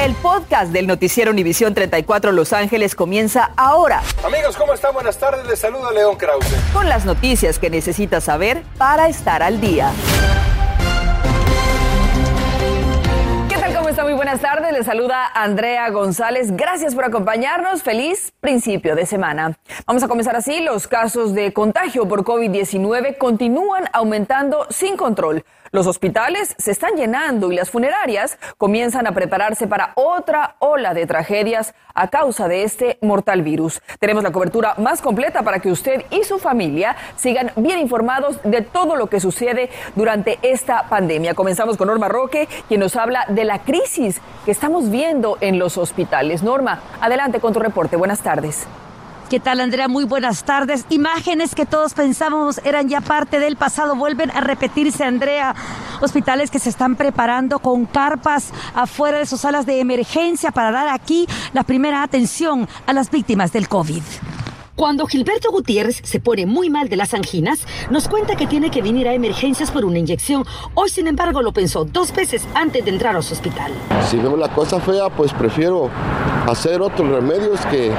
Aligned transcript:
El 0.00 0.14
podcast 0.14 0.72
del 0.72 0.86
noticiero 0.86 1.30
Univisión 1.30 1.74
34 1.74 2.32
Los 2.32 2.54
Ángeles 2.54 2.94
comienza 2.94 3.50
ahora. 3.54 4.00
Amigos, 4.24 4.56
¿cómo 4.56 4.72
están? 4.72 4.94
Buenas 4.94 5.18
tardes. 5.18 5.46
Les 5.46 5.58
saluda 5.58 5.92
León 5.92 6.16
Krause. 6.16 6.46
Con 6.72 6.88
las 6.88 7.04
noticias 7.04 7.58
que 7.58 7.68
necesitas 7.68 8.24
saber 8.24 8.62
para 8.78 9.10
estar 9.10 9.42
al 9.42 9.60
día. 9.60 9.92
¿Qué 13.50 13.56
tal? 13.56 13.74
¿Cómo 13.74 13.90
está? 13.90 14.04
Muy 14.04 14.14
buenas 14.14 14.40
tardes. 14.40 14.72
Les 14.72 14.86
saluda 14.86 15.26
Andrea 15.34 15.90
González. 15.90 16.56
Gracias 16.56 16.94
por 16.94 17.04
acompañarnos. 17.04 17.82
Feliz 17.82 18.32
principio 18.40 18.96
de 18.96 19.04
semana. 19.04 19.58
Vamos 19.86 20.02
a 20.02 20.08
comenzar 20.08 20.34
así. 20.34 20.62
Los 20.62 20.88
casos 20.88 21.34
de 21.34 21.52
contagio 21.52 22.08
por 22.08 22.24
COVID-19 22.24 23.18
continúan 23.18 23.84
aumentando 23.92 24.66
sin 24.70 24.96
control. 24.96 25.44
Los 25.72 25.86
hospitales 25.86 26.56
se 26.58 26.72
están 26.72 26.96
llenando 26.96 27.52
y 27.52 27.54
las 27.54 27.70
funerarias 27.70 28.38
comienzan 28.58 29.06
a 29.06 29.12
prepararse 29.12 29.68
para 29.68 29.92
otra 29.94 30.56
ola 30.58 30.94
de 30.94 31.06
tragedias 31.06 31.74
a 31.94 32.08
causa 32.08 32.48
de 32.48 32.64
este 32.64 32.98
mortal 33.02 33.42
virus. 33.42 33.80
Tenemos 34.00 34.24
la 34.24 34.32
cobertura 34.32 34.74
más 34.78 35.00
completa 35.00 35.42
para 35.42 35.60
que 35.60 35.70
usted 35.70 36.04
y 36.10 36.24
su 36.24 36.40
familia 36.40 36.96
sigan 37.14 37.52
bien 37.54 37.78
informados 37.78 38.40
de 38.42 38.62
todo 38.62 38.96
lo 38.96 39.06
que 39.06 39.20
sucede 39.20 39.70
durante 39.94 40.40
esta 40.42 40.88
pandemia. 40.88 41.34
Comenzamos 41.34 41.76
con 41.76 41.86
Norma 41.86 42.08
Roque, 42.08 42.48
quien 42.66 42.80
nos 42.80 42.96
habla 42.96 43.24
de 43.28 43.44
la 43.44 43.60
crisis 43.60 44.20
que 44.44 44.50
estamos 44.50 44.90
viendo 44.90 45.38
en 45.40 45.60
los 45.60 45.78
hospitales. 45.78 46.42
Norma, 46.42 46.80
adelante 47.00 47.38
con 47.38 47.52
tu 47.52 47.60
reporte. 47.60 47.94
Buenas 47.94 48.22
tardes. 48.22 48.66
¿Qué 49.30 49.38
tal, 49.38 49.60
Andrea? 49.60 49.86
Muy 49.86 50.02
buenas 50.02 50.42
tardes. 50.42 50.86
Imágenes 50.90 51.54
que 51.54 51.64
todos 51.64 51.94
pensábamos 51.94 52.60
eran 52.64 52.88
ya 52.88 53.00
parte 53.00 53.38
del 53.38 53.54
pasado 53.54 53.94
vuelven 53.94 54.32
a 54.32 54.40
repetirse, 54.40 55.04
Andrea. 55.04 55.54
Hospitales 56.00 56.50
que 56.50 56.58
se 56.58 56.68
están 56.68 56.96
preparando 56.96 57.60
con 57.60 57.86
carpas 57.86 58.50
afuera 58.74 59.18
de 59.18 59.26
sus 59.26 59.42
salas 59.42 59.66
de 59.66 59.78
emergencia 59.78 60.50
para 60.50 60.72
dar 60.72 60.88
aquí 60.88 61.28
la 61.52 61.62
primera 61.62 62.02
atención 62.02 62.68
a 62.88 62.92
las 62.92 63.08
víctimas 63.08 63.52
del 63.52 63.68
COVID. 63.68 64.02
Cuando 64.74 65.06
Gilberto 65.06 65.52
Gutiérrez 65.52 66.00
se 66.02 66.18
pone 66.18 66.46
muy 66.46 66.68
mal 66.68 66.88
de 66.88 66.96
las 66.96 67.14
anginas, 67.14 67.66
nos 67.88 68.08
cuenta 68.08 68.34
que 68.34 68.48
tiene 68.48 68.68
que 68.72 68.82
venir 68.82 69.06
a 69.06 69.14
emergencias 69.14 69.70
por 69.70 69.84
una 69.84 69.98
inyección. 70.00 70.44
Hoy, 70.74 70.88
sin 70.88 71.06
embargo, 71.06 71.40
lo 71.40 71.52
pensó 71.52 71.84
dos 71.84 72.12
veces 72.12 72.48
antes 72.54 72.84
de 72.84 72.90
entrar 72.90 73.14
a 73.14 73.22
su 73.22 73.34
hospital. 73.34 73.72
Si 74.08 74.16
veo 74.16 74.36
la 74.36 74.48
cosa 74.48 74.80
fea, 74.80 75.08
pues 75.08 75.32
prefiero 75.34 75.88
hacer 76.48 76.82
otros 76.82 77.08
remedios 77.08 77.60
que 77.66 77.92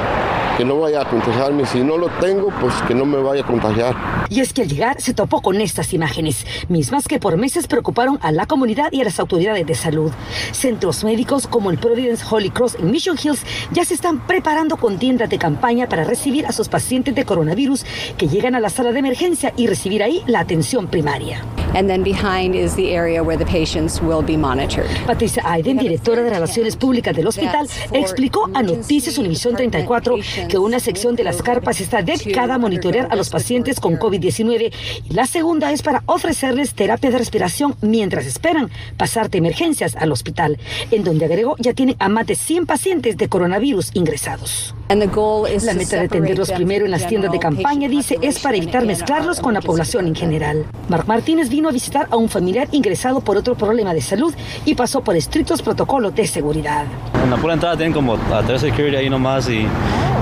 que 0.58 0.66
no 0.66 0.80
vaya 0.80 1.02
a 1.02 1.06
contagiarme. 1.06 1.66
Si 1.66 1.84
no 1.84 1.98
lo 1.98 2.08
tengo, 2.20 2.50
pues 2.62 2.74
que 2.88 2.94
no 2.94 3.06
me 3.06 3.18
vaya 3.22 3.42
a 3.42 3.46
contagiar. 3.46 4.21
Y 4.32 4.40
es 4.40 4.54
que 4.54 4.62
al 4.62 4.70
llegar 4.70 5.02
se 5.02 5.14
topó 5.14 5.42
con 5.42 5.60
estas 5.60 5.94
imágenes, 5.94 6.46
mismas 6.70 7.06
que 7.06 7.20
por 7.20 7.36
meses 7.36 7.68
preocuparon 7.68 8.18
a 8.22 8.32
la 8.32 8.46
comunidad 8.46 8.90
y 8.94 9.02
a 9.02 9.04
las 9.04 9.20
autoridades 9.20 9.68
de 9.68 9.76
salud. 9.76 10.10
Centros 10.54 11.04
médicos 11.04 11.48
como 11.48 11.70
el 11.70 11.78
Providence 11.78 12.24
Holy 12.30 12.50
Cross 12.50 12.76
en 12.76 12.92
Mission 12.92 13.18
Hills 13.22 13.44
ya 13.74 13.84
se 13.84 13.94
están 13.94 14.26
preparando 14.26 14.78
con 14.78 14.98
tiendas 15.00 15.30
de 15.30 15.38
campaña 15.38 15.90
para 15.90 16.06
recibir 16.06 16.46
a 16.46 16.54
sus 16.54 16.70
pacientes 16.70 17.14
de 17.14 17.26
coronavirus 17.26 17.84
que 18.18 18.30
llegan 18.30 18.56
a 18.56 18.62
la 18.62 18.70
sala 18.70 18.94
de 18.94 19.00
emergencia 19.00 19.52
y 19.58 19.68
recibir 19.68 20.02
ahí 20.02 20.24
la 20.28 20.40
atención 20.40 20.88
primaria. 20.88 21.44
And 21.74 21.90
then 21.90 22.04
behind 22.04 22.56
is 22.56 22.76
the 22.76 22.96
area 22.96 23.24
where 23.24 23.38
the 23.38 23.46
patients 23.46 24.02
will 24.02 24.22
be 24.22 24.38
monitored. 24.38 24.90
Patricia 25.06 25.42
Aiden, 25.46 25.78
directora 25.78 26.22
de 26.22 26.30
Relaciones 26.30 26.76
Públicas 26.76 27.16
del 27.16 27.28
hospital, 27.28 27.68
explicó 27.94 28.50
a 28.54 28.62
Noticias 28.62 29.18
Univisión 29.18 29.56
34 29.56 30.16
que 30.50 30.58
una 30.58 30.80
sección 30.80 31.16
de 31.16 31.24
las 31.24 31.42
carpas 31.42 31.80
está 31.80 32.02
dedicada 32.02 32.56
a 32.56 32.58
monitorear 32.58 33.08
a 33.10 33.16
los 33.16 33.30
pacientes 33.30 33.80
con 33.80 33.96
COVID-19 34.22 34.72
y 35.10 35.14
la 35.14 35.26
segunda 35.26 35.72
es 35.72 35.82
para 35.82 36.04
ofrecerles 36.06 36.74
terapia 36.74 37.12
de 37.12 37.18
respiración 37.18 37.76
mientras 37.82 38.26
esperan 38.26 38.70
pasar 38.98 39.30
de 39.30 39.40
emergencias 39.40 39.96
al 39.96 40.12
hospital, 40.12 40.58
en 40.92 41.04
donde 41.04 41.26
agregó 41.26 41.56
ya 41.60 41.74
tiene 41.74 41.96
a 42.00 42.10
más 42.10 42.28
de 42.28 42.36
100 42.36 42.66
pacientes 42.66 43.18
de 43.18 43.30
coronavirus 43.30 43.92
ingresados. 43.94 44.76
La 44.90 45.74
meta 45.74 45.96
de 45.96 46.06
atenderlos 46.06 46.52
primero 46.52 46.84
en 46.84 46.92
las 46.92 47.08
tiendas 47.08 47.32
de 47.32 47.40
campaña, 47.40 47.88
dice, 47.88 48.18
es 48.22 48.40
para 48.40 48.58
evitar 48.58 48.86
mezclarlos 48.86 49.40
con 49.40 49.54
la 49.54 49.62
población 49.62 50.08
en 50.08 50.16
general. 50.16 50.66
Marc 50.90 51.08
Martínez 51.08 51.48
vino 51.50 51.70
a 51.70 51.72
visitar 51.72 52.08
a 52.12 52.18
un 52.18 52.28
familiar 52.28 52.68
ingresado 52.72 53.22
por 53.22 53.38
otro 53.38 53.56
problema 53.56 53.94
de 53.94 54.02
salud 54.02 54.34
y 54.66 54.76
pasó 54.76 55.02
por 55.02 55.16
estrictos 55.16 55.62
protocolos 55.62 56.14
de 56.14 56.28
seguridad. 56.28 56.86
En 57.24 57.30
la 57.30 57.38
pura 57.38 57.54
entrada 57.54 57.78
tienen 57.78 57.94
como 57.94 58.16
a 58.16 58.44
tres 58.46 58.62
security 58.62 58.98
ahí 58.98 59.10
nomás 59.10 59.48
y, 59.50 59.66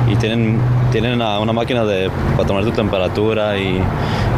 y 0.07 0.15
tienen, 0.17 0.59
tienen 0.91 1.13
una, 1.13 1.39
una 1.39 1.53
máquina 1.53 1.83
de, 1.83 2.11
para 2.35 2.47
tomar 2.47 2.63
tu 2.63 2.71
temperatura 2.71 3.57
y, 3.57 3.81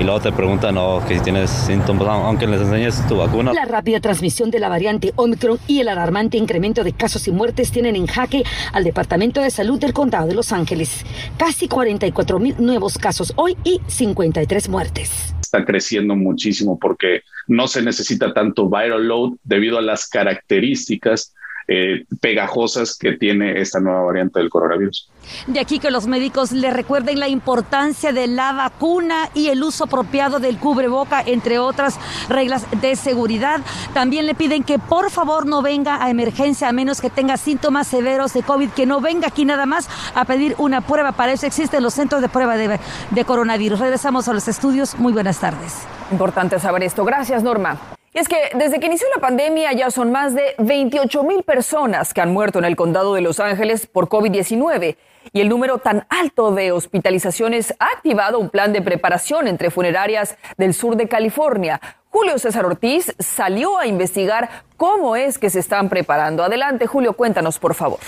y 0.02 0.04
luego 0.04 0.20
te 0.20 0.32
preguntan 0.32 0.78
oh, 0.80 1.04
que 1.08 1.18
si 1.18 1.24
tienes 1.24 1.52
síntomas, 1.52 2.08
aunque 2.08 2.48
les 2.48 2.60
enseñes 2.60 3.08
tu 3.08 3.18
vacuna. 3.18 3.54
La 3.54 3.66
rápida 3.66 4.00
transmisión 4.00 4.50
de 4.50 4.60
la 4.60 4.68
variante 4.68 5.14
Omicron 5.16 5.60
y 5.68 5.80
el 5.80 5.90
alarmante 5.90 6.38
incremento 6.38 6.84
de 6.84 6.94
casos 6.94 7.28
y 7.28 7.32
muertes 7.32 7.72
tienen 7.72 7.96
en 7.96 8.08
jaque 8.08 8.44
al 8.74 8.84
Departamento 8.84 9.42
de 9.42 9.52
Salud 9.52 9.80
del 9.80 9.94
Condado 9.94 10.28
de 10.28 10.34
Los 10.34 10.52
Ángeles. 10.52 11.06
Casi 11.38 11.68
44 11.68 12.40
mil 12.40 12.56
nuevos 12.58 12.98
casos 12.98 13.34
hoy 13.36 13.56
y 13.64 13.80
53 13.88 14.70
muertes. 14.70 15.36
Está 15.40 15.66
creciendo 15.66 16.16
muchísimo 16.16 16.80
porque 16.80 17.22
no 17.48 17.68
se 17.68 17.84
necesita 17.84 18.34
tanto 18.34 18.70
viral 18.70 19.08
load 19.08 19.34
debido 19.44 19.78
a 19.78 19.82
las 19.82 20.08
características 20.08 21.36
eh, 21.68 22.06
pegajosas 22.20 22.98
que 22.98 23.14
tiene 23.14 23.62
esta 23.62 23.80
nueva 23.80 24.02
variante 24.02 24.40
del 24.40 24.50
coronavirus. 24.50 25.12
De 25.48 25.60
aquí 25.60 25.80
que 25.80 25.92
los 25.92 26.08
médicos 26.08 26.52
le 26.52 26.72
recuerden 26.72 27.20
la 27.20 27.28
importancia 27.28 28.12
de 28.12 28.28
la 28.28 28.54
vacuna 28.54 29.30
y 29.34 29.48
el 29.48 29.64
uso 29.64 29.86
apropiado 29.86 30.40
del 30.40 30.58
cubreboca, 30.58 31.22
entre 31.26 31.60
otras 31.60 32.00
reglas 32.30 32.66
de 32.82 32.96
seguridad. 32.96 33.62
También 33.94 34.26
le 34.26 34.36
piden 34.36 34.64
que 34.64 34.80
por 34.80 35.10
favor 35.12 35.46
no 35.46 35.62
venga 35.62 36.04
a 36.04 36.10
emergencia 36.10 36.70
a 36.70 36.72
menos 36.72 37.02
que 37.02 37.10
tenga 37.10 37.38
síntomas 37.38 37.88
severos 37.88 38.34
de 38.34 38.44
COVID, 38.44 38.70
que 38.72 38.86
no 38.86 39.02
venga 39.02 39.28
aquí 39.28 39.46
nada 39.46 39.66
más 39.66 39.88
a 40.16 40.26
pedir 40.26 40.56
una 40.58 40.82
prueba. 40.82 41.12
Para 41.12 41.32
eso 41.32 41.46
existen 41.46 41.84
los 41.84 41.94
centros 41.94 42.22
de 42.22 42.30
prueba 42.30 42.56
de, 42.56 42.80
de 43.10 43.26
coronavirus. 43.26 43.80
Regresamos 43.80 44.28
a 44.28 44.34
los 44.34 44.48
estudios. 44.48 44.96
Muy 44.98 45.14
buenas 45.14 45.40
tardes. 45.40 45.76
Importante 46.12 46.60
saber 46.60 46.84
esto. 46.84 47.06
Gracias, 47.06 47.44
Norma. 47.44 47.78
Y 48.14 48.20
es 48.20 48.28
que 48.28 48.36
desde 48.56 48.80
que 48.80 48.88
inició 48.88 49.08
la 49.16 49.22
pandemia 49.22 49.72
ya 49.72 49.90
son 49.90 50.12
más 50.12 50.36
de 50.36 50.54
28 50.58 51.24
mil 51.24 51.44
personas 51.44 52.14
que 52.14 52.20
han 52.20 52.34
muerto 52.34 52.60
en 52.60 52.66
el 52.66 52.76
condado 52.76 53.14
de 53.14 53.22
Los 53.22 53.40
Ángeles 53.40 53.88
por 53.88 54.10
COVID-19 54.10 54.98
y 55.32 55.40
el 55.40 55.48
número 55.48 55.78
tan 55.78 56.06
alto 56.10 56.52
de 56.52 56.74
hospitalizaciones 56.74 57.74
ha 57.80 57.86
activado 57.86 58.40
un 58.40 58.50
plan 58.50 58.74
de 58.74 58.82
preparación 58.82 59.48
entre 59.48 59.72
funerarias 59.72 60.36
del 60.58 60.74
sur 60.74 60.98
de 60.98 61.08
California. 61.08 61.80
Julio 62.10 62.38
César 62.38 62.66
Ortiz 62.66 63.16
salió 63.18 63.80
a 63.80 63.88
investigar 63.88 64.50
cómo 64.76 65.16
es 65.16 65.38
que 65.38 65.50
se 65.50 65.60
están 65.60 65.88
preparando. 65.88 66.44
Adelante, 66.44 66.88
Julio, 66.88 67.14
cuéntanos, 67.14 67.60
por 67.60 67.76
favor. 67.76 68.00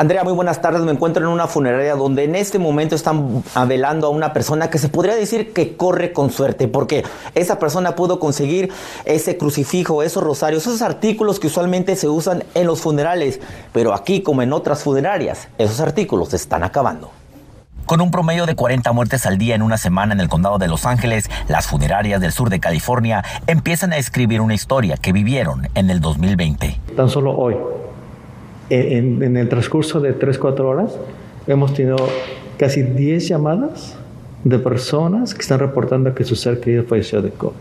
Andrea, 0.00 0.22
muy 0.22 0.32
buenas 0.32 0.62
tardes. 0.62 0.82
Me 0.82 0.92
encuentro 0.92 1.24
en 1.24 1.28
una 1.28 1.48
funeraria 1.48 1.96
donde 1.96 2.22
en 2.22 2.36
este 2.36 2.60
momento 2.60 2.94
están 2.94 3.42
velando 3.66 4.06
a 4.06 4.10
una 4.10 4.32
persona 4.32 4.70
que 4.70 4.78
se 4.78 4.88
podría 4.88 5.16
decir 5.16 5.52
que 5.52 5.76
corre 5.76 6.12
con 6.12 6.30
suerte, 6.30 6.68
porque 6.68 7.02
esa 7.34 7.58
persona 7.58 7.96
pudo 7.96 8.20
conseguir 8.20 8.72
ese 9.04 9.36
crucifijo, 9.36 10.04
esos 10.04 10.22
rosarios, 10.22 10.68
esos 10.68 10.82
artículos 10.82 11.40
que 11.40 11.48
usualmente 11.48 11.96
se 11.96 12.08
usan 12.08 12.44
en 12.54 12.68
los 12.68 12.80
funerales. 12.80 13.40
Pero 13.72 13.92
aquí, 13.92 14.22
como 14.22 14.42
en 14.42 14.52
otras 14.52 14.84
funerarias, 14.84 15.48
esos 15.58 15.80
artículos 15.80 16.28
se 16.28 16.36
están 16.36 16.62
acabando. 16.62 17.10
Con 17.84 18.00
un 18.00 18.12
promedio 18.12 18.46
de 18.46 18.54
40 18.54 18.92
muertes 18.92 19.26
al 19.26 19.36
día 19.36 19.56
en 19.56 19.62
una 19.62 19.78
semana 19.78 20.12
en 20.12 20.20
el 20.20 20.28
condado 20.28 20.58
de 20.58 20.68
Los 20.68 20.86
Ángeles, 20.86 21.28
las 21.48 21.66
funerarias 21.66 22.20
del 22.20 22.30
sur 22.30 22.50
de 22.50 22.60
California 22.60 23.24
empiezan 23.48 23.92
a 23.92 23.96
escribir 23.96 24.42
una 24.42 24.54
historia 24.54 24.96
que 24.96 25.12
vivieron 25.12 25.68
en 25.74 25.90
el 25.90 26.00
2020. 26.00 26.78
Tan 26.94 27.08
solo 27.08 27.36
hoy, 27.36 27.56
en, 28.70 29.22
en 29.22 29.36
el 29.36 29.48
transcurso 29.48 30.00
de 30.00 30.18
3-4 30.18 30.60
horas, 30.60 30.98
hemos 31.46 31.74
tenido 31.74 31.96
casi 32.58 32.82
10 32.82 33.28
llamadas 33.28 33.96
de 34.44 34.58
personas 34.58 35.34
que 35.34 35.40
están 35.40 35.58
reportando 35.58 36.14
que 36.14 36.24
su 36.24 36.36
ser 36.36 36.60
querido 36.60 36.84
falleció 36.84 37.22
de 37.22 37.30
COVID. 37.30 37.56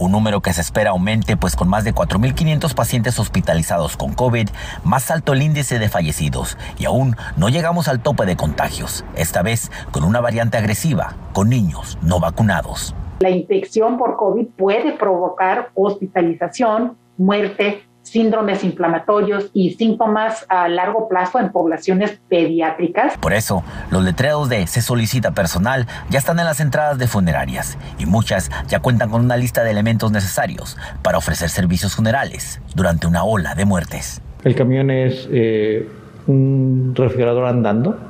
Un 0.00 0.12
número 0.12 0.40
que 0.40 0.52
se 0.52 0.60
espera 0.60 0.90
aumente, 0.90 1.36
pues 1.36 1.56
con 1.56 1.68
más 1.68 1.82
de 1.82 1.92
4.500 1.92 2.72
pacientes 2.74 3.18
hospitalizados 3.18 3.96
con 3.96 4.14
COVID, 4.14 4.48
más 4.84 5.10
alto 5.10 5.32
el 5.32 5.42
índice 5.42 5.80
de 5.80 5.88
fallecidos 5.88 6.56
y 6.78 6.84
aún 6.84 7.16
no 7.36 7.48
llegamos 7.48 7.88
al 7.88 8.00
tope 8.00 8.24
de 8.24 8.36
contagios, 8.36 9.04
esta 9.16 9.42
vez 9.42 9.72
con 9.90 10.04
una 10.04 10.20
variante 10.20 10.56
agresiva, 10.56 11.16
con 11.32 11.48
niños 11.48 11.98
no 12.00 12.20
vacunados. 12.20 12.94
La 13.18 13.30
infección 13.30 13.98
por 13.98 14.16
COVID 14.16 14.46
puede 14.56 14.92
provocar 14.92 15.70
hospitalización, 15.74 16.96
muerte, 17.16 17.82
síndromes 18.08 18.64
inflamatorios 18.64 19.50
y 19.52 19.74
síntomas 19.74 20.46
a 20.48 20.68
largo 20.68 21.08
plazo 21.08 21.38
en 21.38 21.52
poblaciones 21.52 22.18
pediátricas. 22.28 23.16
Por 23.18 23.32
eso, 23.32 23.64
los 23.90 24.04
letreros 24.04 24.48
de 24.48 24.66
se 24.66 24.82
solicita 24.82 25.32
personal 25.32 25.86
ya 26.10 26.18
están 26.18 26.38
en 26.38 26.46
las 26.46 26.60
entradas 26.60 26.98
de 26.98 27.06
funerarias 27.06 27.78
y 27.98 28.06
muchas 28.06 28.50
ya 28.68 28.80
cuentan 28.80 29.10
con 29.10 29.24
una 29.24 29.36
lista 29.36 29.62
de 29.64 29.70
elementos 29.70 30.12
necesarios 30.12 30.76
para 31.02 31.18
ofrecer 31.18 31.48
servicios 31.48 31.94
funerales 31.94 32.60
durante 32.74 33.06
una 33.06 33.24
ola 33.24 33.54
de 33.54 33.64
muertes. 33.64 34.22
El 34.44 34.54
camión 34.54 34.90
es 34.90 35.28
eh, 35.30 35.88
un 36.26 36.92
refrigerador 36.94 37.46
andando 37.46 38.07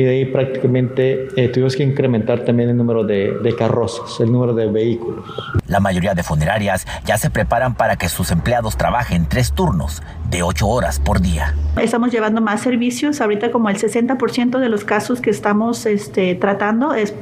y 0.00 0.04
de 0.04 0.10
ahí 0.10 0.24
prácticamente 0.24 1.28
eh, 1.36 1.48
tuvimos 1.48 1.76
que 1.76 1.82
incrementar 1.82 2.40
también 2.40 2.70
el 2.70 2.76
número 2.76 3.04
de, 3.04 3.38
de 3.42 3.54
carrozas, 3.54 4.18
el 4.20 4.32
número 4.32 4.54
de 4.54 4.66
vehículos. 4.66 5.26
La 5.66 5.78
mayoría 5.78 6.14
de 6.14 6.22
funerarias 6.22 6.86
ya 7.04 7.18
se 7.18 7.28
preparan 7.28 7.74
para 7.74 7.96
que 7.96 8.08
sus 8.08 8.30
empleados 8.30 8.78
trabajen 8.78 9.26
tres 9.26 9.52
turnos 9.52 10.02
de 10.30 10.42
ocho 10.42 10.68
horas 10.68 10.98
por 10.98 11.20
día. 11.20 11.54
Estamos 11.80 12.12
llevando 12.12 12.40
más 12.40 12.62
servicios, 12.62 13.20
ahorita 13.20 13.50
como 13.50 13.68
el 13.68 13.76
60% 13.76 14.58
de 14.58 14.68
los 14.70 14.84
casos 14.84 15.20
que 15.20 15.30
estamos 15.30 15.84
este, 15.84 16.34
tratando 16.34 16.94
es 16.94 17.14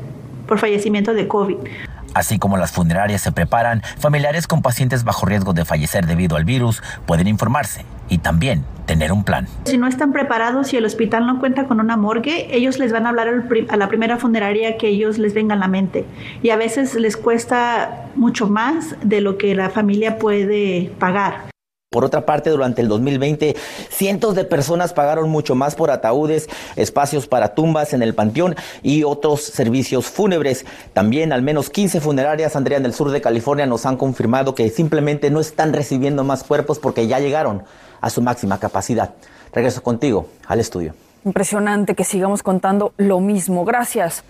por 0.47 0.59
fallecimiento 0.61 1.15
de 1.15 1.27
COVID. 1.27 1.57
Así 2.15 2.39
como 2.39 2.57
las 2.57 2.71
funerarias 2.71 3.23
se 3.23 3.33
preparan, 3.33 3.83
familiares 3.99 4.47
con 4.47 4.63
pacientes 4.63 5.03
bajo 5.03 5.27
riesgo 5.27 5.53
de 5.53 5.65
fallecer 5.65 6.07
debido 6.07 6.37
al 6.37 6.45
virus 6.45 6.83
pueden 7.07 7.27
informarse 7.27 7.85
y 8.09 8.19
también 8.19 8.65
tener 8.87 9.13
un 9.13 9.23
plan. 9.23 9.47
Si 9.65 9.77
no 9.77 9.87
están 9.87 10.13
preparados 10.13 10.73
y 10.73 10.79
el 10.79 10.87
hospital 10.87 11.27
no 11.27 11.39
cuenta 11.41 11.65
con 11.65 11.79
una 11.79 11.97
morgue, 11.97 12.49
ellos 12.57 12.79
les 12.79 12.91
van 12.91 13.05
a 13.07 13.11
hablar 13.11 13.29
a 13.69 13.77
la 13.77 13.89
primera 13.89 14.17
funeraria 14.17 14.79
que 14.79 14.89
ellos 14.89 15.19
les 15.19 15.35
venga 15.35 15.55
a 15.55 15.59
la 15.59 15.69
mente. 15.69 16.07
Y 16.43 16.51
a 16.51 16.57
veces 16.57 16.95
les 16.95 17.17
cuesta 17.17 18.07
mucho 18.17 18.49
más 18.49 18.97
de 19.03 19.21
lo 19.21 19.37
que 19.37 19.55
la 19.55 19.69
familia 19.69 20.19
puede 20.19 20.91
pagar. 20.99 21.51
Por 21.91 22.05
otra 22.05 22.27
parte, 22.27 22.51
durante 22.51 22.83
el 22.83 22.89
2020, 22.89 23.57
cientos 23.89 24.35
de 24.35 24.45
personas 24.45 24.93
pagaron 24.93 25.31
mucho 25.31 25.55
más 25.55 25.75
por 25.75 25.91
ataúdes, 25.91 26.47
espacios 26.77 27.27
para 27.27 27.55
tumbas 27.55 27.95
en 27.95 28.03
el 28.03 28.15
panteón 28.15 28.57
y 28.83 29.05
otros 29.05 29.41
servicios 29.41 30.05
fúnebres. 30.05 30.67
También 30.93 31.33
al 31.33 31.41
menos 31.41 31.71
15 31.71 32.03
funerarias, 32.03 32.57
Andrea, 32.57 32.77
en 32.77 32.85
el 32.85 32.93
sur 32.93 33.11
de 33.11 33.23
California, 33.23 33.65
nos 33.65 33.87
han 33.87 33.97
confirmado 33.97 34.55
que 34.55 34.69
simplemente 34.69 35.31
no 35.31 35.41
están 35.41 35.73
recibiendo 35.73 36.25
más 36.25 36.45
cuerpos 36.45 36.79
porque 36.79 37.07
ya 37.07 37.21
llegaron 37.21 37.63
a 38.03 38.11
su 38.11 38.21
máxima 38.21 38.61
capacidad. 38.61 39.15
Regreso 39.55 39.83
contigo 39.83 40.29
al 40.47 40.61
estudio. 40.61 40.95
Impresionante 41.25 41.95
que 41.95 42.05
sigamos 42.05 42.43
contando 42.43 42.93
lo 42.99 43.19
mismo. 43.21 43.65
Gracias, 43.65 44.25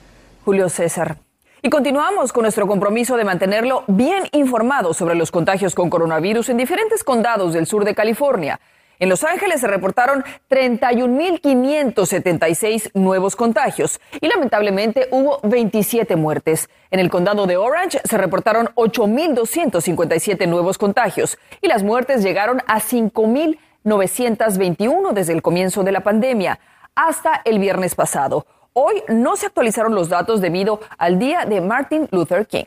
Julio 0.44 0.68
César. 0.68 1.18
Y 1.60 1.70
continuamos 1.70 2.32
con 2.32 2.42
nuestro 2.42 2.68
compromiso 2.68 3.16
de 3.16 3.24
mantenerlo 3.24 3.82
bien 3.88 4.28
informado 4.30 4.94
sobre 4.94 5.16
los 5.16 5.32
contagios 5.32 5.74
con 5.74 5.90
coronavirus 5.90 6.50
en 6.50 6.56
diferentes 6.56 7.02
condados 7.02 7.52
del 7.52 7.66
sur 7.66 7.84
de 7.84 7.96
California. 7.96 8.60
En 9.00 9.08
Los 9.08 9.24
Ángeles 9.24 9.60
se 9.60 9.66
reportaron 9.66 10.22
31.576 10.50 12.92
nuevos 12.94 13.34
contagios 13.34 14.00
y 14.20 14.28
lamentablemente 14.28 15.08
hubo 15.10 15.40
27 15.42 16.14
muertes. 16.14 16.70
En 16.92 17.00
el 17.00 17.10
condado 17.10 17.46
de 17.46 17.56
Orange 17.56 18.02
se 18.04 18.18
reportaron 18.18 18.68
8.257 18.76 20.46
nuevos 20.46 20.78
contagios 20.78 21.38
y 21.60 21.66
las 21.66 21.82
muertes 21.82 22.22
llegaron 22.22 22.62
a 22.68 22.80
5.921 22.80 25.12
desde 25.12 25.32
el 25.32 25.42
comienzo 25.42 25.82
de 25.82 25.90
la 25.90 26.04
pandemia 26.04 26.60
hasta 26.94 27.42
el 27.44 27.58
viernes 27.58 27.96
pasado. 27.96 28.46
Hoy 28.80 29.02
no 29.08 29.34
se 29.34 29.46
actualizaron 29.46 29.96
los 29.96 30.08
datos 30.08 30.40
debido 30.40 30.78
al 30.98 31.18
día 31.18 31.44
de 31.44 31.60
Martin 31.60 32.06
Luther 32.12 32.46
King. 32.46 32.66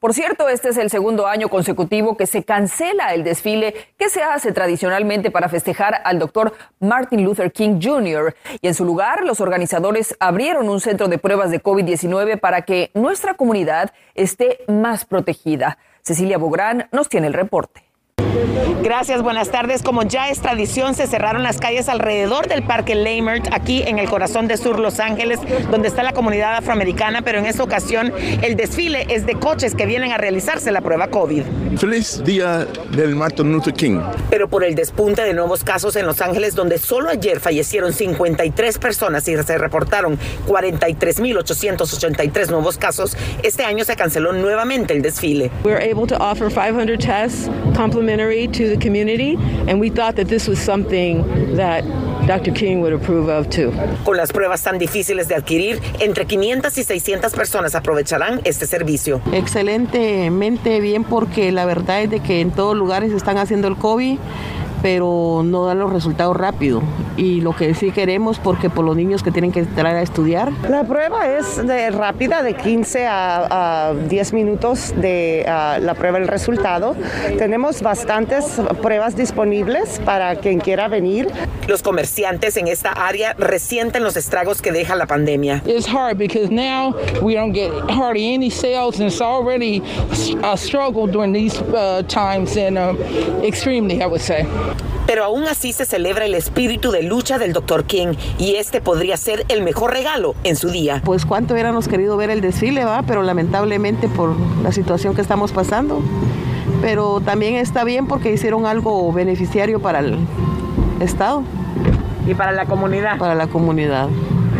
Por 0.00 0.12
cierto, 0.12 0.48
este 0.48 0.70
es 0.70 0.76
el 0.78 0.90
segundo 0.90 1.28
año 1.28 1.48
consecutivo 1.48 2.16
que 2.16 2.26
se 2.26 2.42
cancela 2.42 3.14
el 3.14 3.22
desfile 3.22 3.72
que 3.96 4.10
se 4.10 4.24
hace 4.24 4.50
tradicionalmente 4.50 5.30
para 5.30 5.48
festejar 5.48 6.00
al 6.02 6.18
doctor 6.18 6.54
Martin 6.80 7.22
Luther 7.22 7.52
King 7.52 7.78
Jr. 7.80 8.34
Y 8.62 8.66
en 8.66 8.74
su 8.74 8.84
lugar, 8.84 9.22
los 9.22 9.40
organizadores 9.40 10.16
abrieron 10.18 10.68
un 10.68 10.80
centro 10.80 11.06
de 11.06 11.18
pruebas 11.18 11.52
de 11.52 11.62
COVID-19 11.62 12.40
para 12.40 12.62
que 12.62 12.90
nuestra 12.92 13.34
comunidad 13.34 13.92
esté 14.16 14.64
más 14.66 15.04
protegida. 15.04 15.78
Cecilia 16.02 16.36
Bográn 16.36 16.88
nos 16.90 17.08
tiene 17.08 17.28
el 17.28 17.32
reporte. 17.32 17.93
Gracias, 18.82 19.22
buenas 19.22 19.50
tardes. 19.50 19.82
Como 19.82 20.02
ya 20.02 20.28
es 20.28 20.40
tradición, 20.40 20.94
se 20.94 21.06
cerraron 21.06 21.42
las 21.42 21.56
calles 21.58 21.88
alrededor 21.88 22.48
del 22.48 22.62
Parque 22.62 22.94
Lamert, 22.94 23.48
aquí 23.52 23.82
en 23.82 23.98
el 23.98 24.10
corazón 24.10 24.46
de 24.46 24.58
Sur 24.58 24.78
Los 24.78 25.00
Ángeles, 25.00 25.40
donde 25.70 25.88
está 25.88 26.02
la 26.02 26.12
comunidad 26.12 26.56
afroamericana, 26.56 27.22
pero 27.22 27.38
en 27.38 27.46
esta 27.46 27.62
ocasión 27.62 28.12
el 28.42 28.56
desfile 28.56 29.06
es 29.08 29.24
de 29.24 29.36
coches 29.36 29.74
que 29.74 29.86
vienen 29.86 30.12
a 30.12 30.18
realizarse 30.18 30.70
la 30.70 30.82
prueba 30.82 31.08
COVID. 31.08 31.44
Feliz 31.78 32.22
día 32.24 32.66
del 32.90 33.16
Martin 33.16 33.52
Luther 33.52 33.72
King. 33.72 34.00
Pero 34.28 34.48
por 34.48 34.64
el 34.64 34.74
despunte 34.74 35.22
de 35.22 35.32
nuevos 35.32 35.64
casos 35.64 35.96
en 35.96 36.04
Los 36.04 36.20
Ángeles, 36.20 36.54
donde 36.54 36.76
solo 36.78 37.08
ayer 37.08 37.40
fallecieron 37.40 37.94
53 37.94 38.78
personas 38.78 39.26
y 39.28 39.42
se 39.42 39.58
reportaron 39.58 40.18
43.883 40.46 42.50
nuevos 42.50 42.76
casos, 42.76 43.16
este 43.42 43.64
año 43.64 43.82
se 43.84 43.96
canceló 43.96 44.34
nuevamente 44.34 44.92
el 44.92 45.00
desfile. 45.00 45.50
We're 45.64 45.82
able 45.82 46.06
to 46.06 46.16
offer 46.16 46.50
500 46.50 46.98
tests 46.98 47.48
complimentary 48.04 48.46
to 48.48 48.68
the 48.68 48.76
community, 48.76 49.36
and 49.66 49.80
we 49.80 49.88
thought 49.88 50.14
that 50.16 50.28
this 50.28 50.46
was 50.46 50.58
something 50.58 51.24
that 51.56 51.82
Dr. 52.26 52.52
King 52.52 52.82
would 52.82 52.92
approve 52.92 53.28
of 53.30 53.48
too. 53.48 53.72
Con 54.04 54.16
las 54.16 54.30
pruebas 54.30 54.62
tan 54.62 54.78
difíciles 54.78 55.28
de 55.28 55.34
adquirir, 55.34 55.80
entre 56.00 56.26
500 56.26 56.76
y 56.76 56.84
600 56.84 57.32
personas 57.32 57.74
aprovecharán 57.74 58.40
este 58.44 58.66
servicio. 58.66 59.22
Excelentemente 59.32 60.80
bien 60.80 61.04
porque 61.04 61.50
la 61.50 61.64
verdad 61.64 62.02
es 62.02 62.10
de 62.10 62.20
que 62.20 62.40
en 62.40 62.50
todos 62.50 62.76
lugares 62.76 63.12
están 63.12 63.38
haciendo 63.38 63.68
el 63.68 63.76
COVID 63.76 64.18
pero 64.84 65.40
no 65.42 65.64
dan 65.64 65.78
los 65.78 65.90
resultados 65.90 66.36
rápido. 66.36 66.82
Y 67.16 67.40
lo 67.40 67.56
que 67.56 67.72
sí 67.74 67.90
queremos, 67.90 68.38
porque 68.38 68.68
por 68.68 68.84
los 68.84 68.94
niños 68.94 69.22
que 69.22 69.30
tienen 69.30 69.50
que 69.50 69.60
entrar 69.60 69.96
a 69.96 70.02
estudiar. 70.02 70.52
La 70.68 70.84
prueba 70.84 71.26
es 71.26 71.66
de 71.66 71.90
rápida, 71.90 72.42
de 72.42 72.52
15 72.54 73.06
a, 73.06 73.88
a 73.88 73.94
10 73.94 74.32
minutos 74.34 74.92
de 75.00 75.46
uh, 75.46 75.82
la 75.82 75.94
prueba 75.94 76.18
el 76.18 76.28
resultado. 76.28 76.96
Tenemos 77.38 77.80
bastantes 77.80 78.60
pruebas 78.82 79.16
disponibles 79.16 80.02
para 80.04 80.36
quien 80.36 80.60
quiera 80.60 80.86
venir. 80.86 81.28
Los 81.66 81.82
comerciantes 81.82 82.58
en 82.58 82.68
esta 82.68 82.90
área 82.90 83.32
resienten 83.38 84.04
los 84.04 84.18
estragos 84.18 84.60
que 84.60 84.70
deja 84.70 84.96
la 84.96 85.06
pandemia. 85.06 85.62
It's 85.64 85.86
hard 85.86 86.18
because 86.18 86.50
now 86.50 86.94
we 87.22 87.34
don't 87.34 87.54
get 87.54 87.70
hardly 87.88 88.34
any 88.34 88.50
sales 88.50 89.00
and 89.00 89.10
it's 89.10 89.22
already 89.22 89.82
a 90.42 90.58
struggle 90.58 91.06
during 91.06 91.32
these 91.32 91.58
uh, 91.72 92.02
times 92.06 92.54
and 92.58 92.76
uh, 92.76 92.92
extremely, 93.42 94.02
I 94.02 94.06
would 94.06 94.20
say. 94.20 94.46
Pero 95.14 95.26
aún 95.26 95.44
así 95.44 95.72
se 95.72 95.84
celebra 95.84 96.24
el 96.24 96.34
espíritu 96.34 96.90
de 96.90 97.04
lucha 97.04 97.38
del 97.38 97.52
Dr. 97.52 97.84
King 97.84 98.14
y 98.36 98.56
este 98.56 98.80
podría 98.80 99.16
ser 99.16 99.46
el 99.46 99.62
mejor 99.62 99.92
regalo 99.92 100.34
en 100.42 100.56
su 100.56 100.70
día. 100.70 101.02
Pues 101.04 101.24
cuánto 101.24 101.54
hubiéramos 101.54 101.86
querido 101.86 102.16
ver 102.16 102.30
el 102.30 102.40
desfile, 102.40 102.84
va, 102.84 103.02
pero 103.02 103.22
lamentablemente 103.22 104.08
por 104.08 104.34
la 104.64 104.72
situación 104.72 105.14
que 105.14 105.20
estamos 105.20 105.52
pasando. 105.52 106.02
Pero 106.82 107.20
también 107.20 107.54
está 107.54 107.84
bien 107.84 108.08
porque 108.08 108.32
hicieron 108.32 108.66
algo 108.66 109.12
beneficiario 109.12 109.78
para 109.78 110.00
el 110.00 110.18
Estado. 110.98 111.44
Y 112.26 112.34
para 112.34 112.50
la 112.50 112.66
comunidad. 112.66 113.16
Para 113.16 113.36
la 113.36 113.46
comunidad 113.46 114.08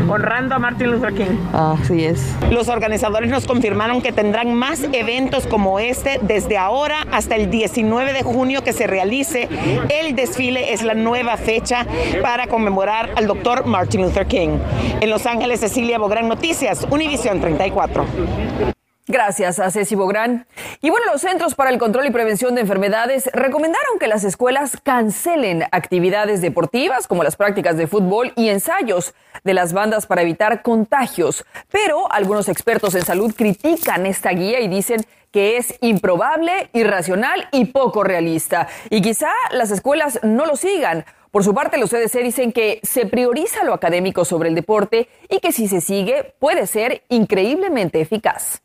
honrando 0.08 0.54
a 0.54 0.58
Martin 0.58 0.90
Luther 0.90 1.14
King. 1.14 1.36
Así 1.52 2.04
es. 2.04 2.34
Los 2.50 2.68
organizadores 2.68 3.30
nos 3.30 3.46
confirmaron 3.46 4.02
que 4.02 4.12
tendrán 4.12 4.54
más 4.54 4.82
eventos 4.92 5.46
como 5.46 5.78
este 5.78 6.18
desde 6.22 6.58
ahora 6.58 7.06
hasta 7.12 7.36
el 7.36 7.50
19 7.50 8.12
de 8.12 8.22
junio 8.22 8.62
que 8.62 8.72
se 8.72 8.86
realice. 8.86 9.48
El 9.88 10.14
desfile 10.14 10.72
es 10.72 10.82
la 10.82 10.94
nueva 10.94 11.36
fecha 11.36 11.86
para 12.22 12.46
conmemorar 12.46 13.10
al 13.16 13.26
doctor 13.26 13.66
Martin 13.66 14.02
Luther 14.02 14.26
King. 14.26 14.58
En 15.00 15.10
Los 15.10 15.26
Ángeles, 15.26 15.60
Cecilia 15.60 15.98
Bográn 15.98 16.28
Noticias, 16.28 16.86
Univisión 16.90 17.40
34. 17.40 18.73
Gracias 19.06 19.58
a 19.58 19.70
Ceci 19.70 19.94
Bográn. 19.96 20.46
Y 20.80 20.88
bueno, 20.88 21.04
los 21.12 21.20
Centros 21.20 21.54
para 21.54 21.68
el 21.68 21.78
Control 21.78 22.06
y 22.06 22.10
Prevención 22.10 22.54
de 22.54 22.62
Enfermedades 22.62 23.28
recomendaron 23.34 23.98
que 24.00 24.08
las 24.08 24.24
escuelas 24.24 24.78
cancelen 24.82 25.64
actividades 25.72 26.40
deportivas 26.40 27.06
como 27.06 27.22
las 27.22 27.36
prácticas 27.36 27.76
de 27.76 27.86
fútbol 27.86 28.32
y 28.34 28.48
ensayos 28.48 29.12
de 29.44 29.52
las 29.52 29.74
bandas 29.74 30.06
para 30.06 30.22
evitar 30.22 30.62
contagios. 30.62 31.44
Pero 31.70 32.10
algunos 32.10 32.48
expertos 32.48 32.94
en 32.94 33.04
salud 33.04 33.34
critican 33.36 34.06
esta 34.06 34.30
guía 34.30 34.60
y 34.60 34.68
dicen 34.68 35.04
que 35.30 35.58
es 35.58 35.74
improbable, 35.82 36.70
irracional 36.72 37.46
y 37.52 37.66
poco 37.66 38.04
realista. 38.04 38.68
Y 38.88 39.02
quizá 39.02 39.28
las 39.50 39.70
escuelas 39.70 40.18
no 40.22 40.46
lo 40.46 40.56
sigan. 40.56 41.04
Por 41.30 41.44
su 41.44 41.54
parte, 41.54 41.76
los 41.76 41.90
CDC 41.90 42.22
dicen 42.22 42.52
que 42.52 42.80
se 42.82 43.04
prioriza 43.04 43.64
lo 43.64 43.74
académico 43.74 44.24
sobre 44.24 44.48
el 44.48 44.54
deporte 44.54 45.08
y 45.28 45.40
que 45.40 45.52
si 45.52 45.68
se 45.68 45.82
sigue 45.82 46.32
puede 46.38 46.66
ser 46.66 47.02
increíblemente 47.10 48.00
eficaz. 48.00 48.62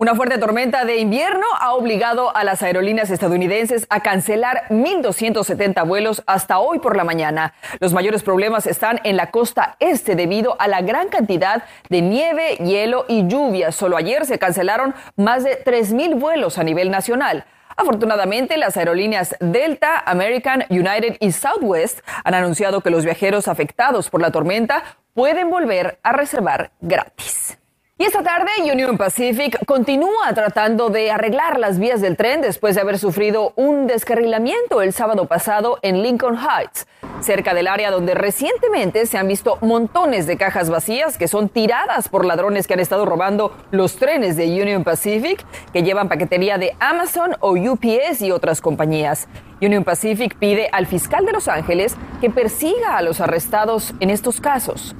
Una 0.00 0.14
fuerte 0.14 0.38
tormenta 0.38 0.84
de 0.84 0.98
invierno 0.98 1.44
ha 1.58 1.74
obligado 1.74 2.36
a 2.36 2.44
las 2.44 2.62
aerolíneas 2.62 3.10
estadounidenses 3.10 3.84
a 3.90 3.98
cancelar 3.98 4.62
1.270 4.68 5.84
vuelos 5.88 6.22
hasta 6.28 6.60
hoy 6.60 6.78
por 6.78 6.96
la 6.96 7.02
mañana. 7.02 7.52
Los 7.80 7.92
mayores 7.92 8.22
problemas 8.22 8.68
están 8.68 9.00
en 9.02 9.16
la 9.16 9.32
costa 9.32 9.74
este 9.80 10.14
debido 10.14 10.54
a 10.60 10.68
la 10.68 10.82
gran 10.82 11.08
cantidad 11.08 11.64
de 11.88 12.00
nieve, 12.00 12.58
hielo 12.58 13.06
y 13.08 13.26
lluvia. 13.26 13.72
Solo 13.72 13.96
ayer 13.96 14.24
se 14.24 14.38
cancelaron 14.38 14.94
más 15.16 15.42
de 15.42 15.64
3.000 15.64 16.16
vuelos 16.16 16.58
a 16.58 16.62
nivel 16.62 16.92
nacional. 16.92 17.44
Afortunadamente, 17.76 18.56
las 18.56 18.76
aerolíneas 18.76 19.34
Delta, 19.40 19.98
American, 20.06 20.64
United 20.70 21.16
y 21.18 21.32
Southwest 21.32 22.02
han 22.22 22.34
anunciado 22.34 22.82
que 22.82 22.90
los 22.90 23.04
viajeros 23.04 23.48
afectados 23.48 24.10
por 24.10 24.20
la 24.20 24.30
tormenta 24.30 24.84
pueden 25.12 25.50
volver 25.50 25.98
a 26.04 26.12
reservar 26.12 26.70
gratis. 26.80 27.57
Y 28.00 28.04
esta 28.04 28.22
tarde 28.22 28.52
Union 28.72 28.96
Pacific 28.96 29.58
continúa 29.66 30.32
tratando 30.32 30.88
de 30.88 31.10
arreglar 31.10 31.58
las 31.58 31.80
vías 31.80 32.00
del 32.00 32.16
tren 32.16 32.40
después 32.40 32.76
de 32.76 32.80
haber 32.80 32.96
sufrido 32.96 33.52
un 33.56 33.88
descarrilamiento 33.88 34.82
el 34.82 34.92
sábado 34.92 35.26
pasado 35.26 35.80
en 35.82 36.00
Lincoln 36.00 36.36
Heights, 36.36 36.86
cerca 37.20 37.54
del 37.54 37.66
área 37.66 37.90
donde 37.90 38.14
recientemente 38.14 39.04
se 39.06 39.18
han 39.18 39.26
visto 39.26 39.58
montones 39.62 40.28
de 40.28 40.36
cajas 40.36 40.70
vacías 40.70 41.18
que 41.18 41.26
son 41.26 41.48
tiradas 41.48 42.08
por 42.08 42.24
ladrones 42.24 42.68
que 42.68 42.74
han 42.74 42.80
estado 42.80 43.04
robando 43.04 43.52
los 43.72 43.96
trenes 43.96 44.36
de 44.36 44.46
Union 44.46 44.84
Pacific 44.84 45.44
que 45.72 45.82
llevan 45.82 46.08
paquetería 46.08 46.56
de 46.56 46.76
Amazon 46.78 47.34
o 47.40 47.56
UPS 47.56 48.22
y 48.22 48.30
otras 48.30 48.60
compañías. 48.60 49.26
Union 49.60 49.82
Pacific 49.82 50.36
pide 50.36 50.68
al 50.70 50.86
fiscal 50.86 51.26
de 51.26 51.32
Los 51.32 51.48
Ángeles 51.48 51.96
que 52.20 52.30
persiga 52.30 52.96
a 52.96 53.02
los 53.02 53.20
arrestados 53.20 53.92
en 53.98 54.10
estos 54.10 54.40
casos. 54.40 54.94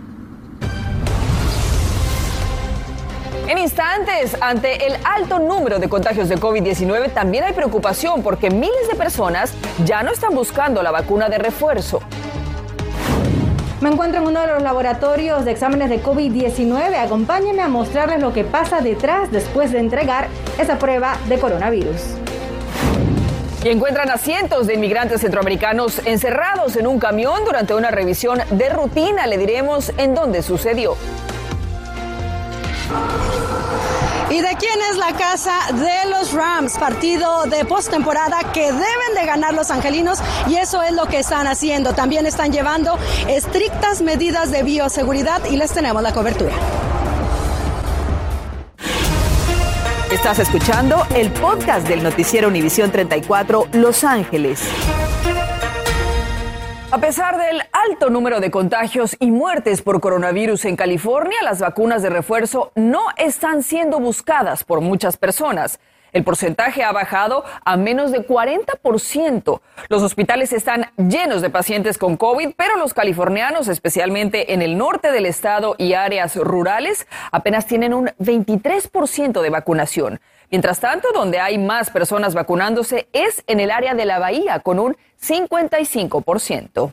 En 3.49 3.57
instantes, 3.57 4.37
ante 4.43 4.87
el 4.87 4.99
alto 5.05 5.39
número 5.39 5.79
de 5.79 5.89
contagios 5.89 6.29
de 6.29 6.37
COVID-19, 6.37 7.15
también 7.15 7.45
hay 7.45 7.55
preocupación 7.55 8.23
porque 8.23 8.51
miles 8.51 8.89
de 8.91 8.95
personas 8.95 9.55
ya 9.87 10.03
no 10.03 10.13
están 10.13 10.35
buscando 10.35 10.83
la 10.83 10.91
vacuna 10.91 11.31
de 11.31 11.39
refuerzo. 11.39 12.03
Me 13.81 13.89
encuentro 13.89 14.21
en 14.21 14.27
uno 14.27 14.43
de 14.43 14.49
los 14.49 14.63
laboratorios 14.63 15.47
de 15.47 15.53
exámenes 15.53 15.89
de 15.89 16.03
COVID-19. 16.03 16.95
Acompáñenme 16.97 17.63
a 17.63 17.69
mostrarles 17.69 18.21
lo 18.21 18.35
que 18.35 18.45
pasa 18.45 18.83
detrás 18.83 19.33
después 19.33 19.73
de 19.73 19.79
entregar 19.79 20.29
esa 20.59 20.79
prueba 20.79 21.17
de 21.31 21.39
coronavirus. 21.39 22.03
Y 23.65 23.71
encuentran 23.71 24.11
a 24.11 24.19
cientos 24.19 24.67
de 24.67 24.75
inmigrantes 24.75 25.23
centroamericanos 25.23 26.03
encerrados 26.05 26.77
en 26.77 26.87
un 26.87 26.99
camión 26.99 27.47
durante 27.47 27.73
una 27.73 27.91
revisión 27.91 28.41
de 28.51 28.69
rutina. 28.69 29.27
Le 29.27 29.39
diremos 29.39 29.91
en 29.97 30.15
dónde 30.15 30.43
sucedió. 30.43 30.97
¿Y 34.31 34.43
de 34.43 34.57
quién 34.59 34.79
es 34.91 34.99
la 34.99 35.15
casa 35.15 35.59
de 35.73 36.11
los 36.11 36.35
Rams? 36.35 36.77
Partido 36.77 37.45
de 37.45 37.65
postemporada 37.65 38.41
que 38.53 38.65
deben 38.65 39.15
de 39.15 39.25
ganar 39.25 39.55
los 39.55 39.71
angelinos 39.71 40.19
y 40.47 40.57
eso 40.57 40.83
es 40.83 40.93
lo 40.93 41.07
que 41.07 41.19
están 41.19 41.47
haciendo. 41.47 41.95
También 41.95 42.27
están 42.27 42.53
llevando 42.53 42.99
estrictas 43.27 44.03
medidas 44.03 44.51
de 44.51 44.63
bioseguridad 44.63 45.43
y 45.47 45.57
les 45.57 45.73
tenemos 45.73 46.03
la 46.03 46.13
cobertura. 46.13 46.53
Estás 50.13 50.41
escuchando 50.41 51.07
el 51.15 51.31
podcast 51.33 51.89
del 51.89 52.03
noticiero 52.03 52.49
Univisión 52.49 52.93
34 52.93 53.69
Los 53.73 54.05
Ángeles. 54.05 54.61
A 56.91 56.99
pesar 56.99 57.37
del 57.37 57.63
alto 57.91 58.11
número 58.11 58.41
de 58.41 58.51
contagios 58.51 59.17
y 59.19 59.31
muertes 59.31 59.83
por 59.83 60.01
coronavirus 60.01 60.67
en 60.67 60.77
California, 60.77 61.37
las 61.43 61.61
vacunas 61.61 62.03
de 62.03 62.11
refuerzo 62.11 62.71
no 62.75 63.01
están 63.17 63.63
siendo 63.63 63.99
buscadas 63.99 64.65
por 64.65 64.81
muchas 64.81 65.17
personas. 65.17 65.81
El 66.13 66.25
porcentaje 66.25 66.83
ha 66.83 66.93
bajado 66.93 67.45
a 67.65 67.77
menos 67.77 68.13
de 68.13 68.27
40%. 68.27 69.61
Los 69.89 70.03
hospitales 70.03 70.53
están 70.53 70.91
llenos 70.97 71.41
de 71.41 71.51
pacientes 71.51 71.99
con 71.99 72.17
COVID, 72.17 72.51
pero 72.57 72.77
los 72.77 72.95
californianos, 72.95 73.69
especialmente 73.69 74.53
en 74.53 74.63
el 74.63 74.77
norte 74.77 75.13
del 75.13 75.27
estado 75.27 75.75
y 75.79 75.95
áreas 75.95 76.37
rurales, 76.37 77.07
apenas 77.31 77.67
tienen 77.67 77.95
un 77.95 78.07
23% 78.19 79.41
de 79.41 79.51
vacunación. 79.51 80.21
Mientras 80.51 80.81
tanto, 80.81 81.09
donde 81.13 81.41
hay 81.41 81.59
más 81.59 81.91
personas 81.91 82.35
vacunándose 82.35 83.09
es 83.13 83.45
en 83.47 83.61
el 83.61 83.71
área 83.71 83.95
de 83.95 84.07
la 84.07 84.19
bahía, 84.19 84.61
con 84.61 84.79
un 84.79 84.97
55%. 85.23 86.93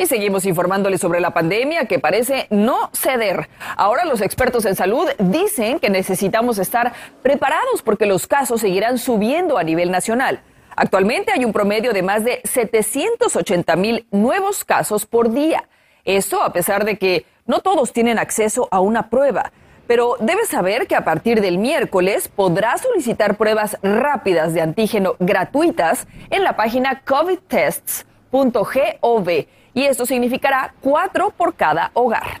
Y 0.00 0.06
seguimos 0.06 0.46
informándoles 0.46 0.98
sobre 0.98 1.20
la 1.20 1.34
pandemia 1.34 1.84
que 1.84 1.98
parece 1.98 2.46
no 2.48 2.88
ceder. 2.94 3.50
Ahora 3.76 4.06
los 4.06 4.22
expertos 4.22 4.64
en 4.64 4.74
salud 4.74 5.06
dicen 5.18 5.78
que 5.78 5.90
necesitamos 5.90 6.58
estar 6.58 6.94
preparados 7.20 7.82
porque 7.84 8.06
los 8.06 8.26
casos 8.26 8.62
seguirán 8.62 8.96
subiendo 8.96 9.58
a 9.58 9.62
nivel 9.62 9.90
nacional. 9.90 10.40
Actualmente 10.74 11.32
hay 11.32 11.44
un 11.44 11.52
promedio 11.52 11.92
de 11.92 12.02
más 12.02 12.24
de 12.24 12.40
780 12.44 13.76
mil 13.76 14.06
nuevos 14.10 14.64
casos 14.64 15.04
por 15.04 15.32
día. 15.32 15.68
Esto 16.06 16.42
a 16.42 16.54
pesar 16.54 16.86
de 16.86 16.96
que 16.96 17.26
no 17.44 17.60
todos 17.60 17.92
tienen 17.92 18.18
acceso 18.18 18.68
a 18.70 18.80
una 18.80 19.10
prueba. 19.10 19.52
Pero 19.86 20.16
debes 20.18 20.48
saber 20.48 20.86
que 20.86 20.96
a 20.96 21.04
partir 21.04 21.42
del 21.42 21.58
miércoles 21.58 22.28
podrás 22.28 22.80
solicitar 22.80 23.36
pruebas 23.36 23.76
rápidas 23.82 24.54
de 24.54 24.62
antígeno 24.62 25.16
gratuitas 25.18 26.06
en 26.30 26.42
la 26.42 26.56
página 26.56 27.02
covidtests.gov 27.04 29.59
y 29.74 29.84
esto 29.84 30.06
significará 30.06 30.74
cuatro 30.80 31.30
por 31.30 31.54
cada 31.54 31.90
hogar. 31.94 32.40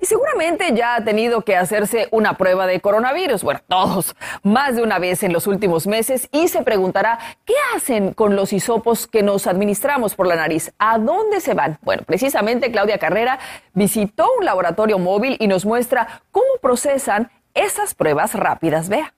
Y 0.00 0.06
seguramente 0.06 0.72
ya 0.74 0.94
ha 0.94 1.04
tenido 1.04 1.40
que 1.40 1.56
hacerse 1.56 2.06
una 2.12 2.34
prueba 2.34 2.68
de 2.68 2.80
coronavirus, 2.80 3.42
bueno, 3.42 3.60
todos, 3.66 4.14
más 4.44 4.76
de 4.76 4.82
una 4.82 5.00
vez 5.00 5.24
en 5.24 5.32
los 5.32 5.48
últimos 5.48 5.88
meses, 5.88 6.28
y 6.30 6.46
se 6.46 6.62
preguntará, 6.62 7.18
¿qué 7.44 7.54
hacen 7.74 8.12
con 8.12 8.36
los 8.36 8.52
hisopos 8.52 9.08
que 9.08 9.24
nos 9.24 9.48
administramos 9.48 10.14
por 10.14 10.28
la 10.28 10.36
nariz? 10.36 10.72
¿A 10.78 10.98
dónde 10.98 11.40
se 11.40 11.54
van? 11.54 11.78
Bueno, 11.82 12.04
precisamente 12.06 12.70
Claudia 12.70 12.98
Carrera 12.98 13.40
visitó 13.74 14.28
un 14.38 14.44
laboratorio 14.44 15.00
móvil 15.00 15.36
y 15.40 15.48
nos 15.48 15.66
muestra 15.66 16.22
cómo 16.30 16.46
procesan 16.62 17.32
esas 17.54 17.94
pruebas 17.94 18.34
rápidas. 18.34 18.88
Vea. 18.88 19.17